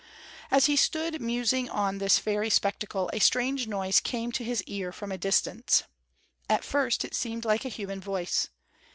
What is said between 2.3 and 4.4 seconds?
spectacle, a strange noise came